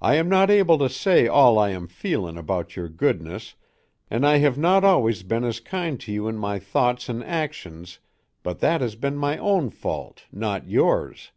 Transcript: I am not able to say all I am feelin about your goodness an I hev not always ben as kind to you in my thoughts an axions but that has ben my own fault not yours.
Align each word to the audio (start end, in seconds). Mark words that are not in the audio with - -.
I 0.00 0.14
am 0.14 0.30
not 0.30 0.48
able 0.48 0.78
to 0.78 0.88
say 0.88 1.28
all 1.28 1.58
I 1.58 1.68
am 1.68 1.86
feelin 1.86 2.38
about 2.38 2.76
your 2.76 2.88
goodness 2.88 3.56
an 4.10 4.24
I 4.24 4.38
hev 4.38 4.56
not 4.56 4.84
always 4.84 5.22
ben 5.22 5.44
as 5.44 5.60
kind 5.60 6.00
to 6.00 6.10
you 6.10 6.28
in 6.28 6.38
my 6.38 6.58
thoughts 6.58 7.10
an 7.10 7.20
axions 7.20 7.98
but 8.42 8.60
that 8.60 8.80
has 8.80 8.94
ben 8.96 9.16
my 9.18 9.36
own 9.36 9.68
fault 9.68 10.24
not 10.32 10.66
yours. 10.66 11.30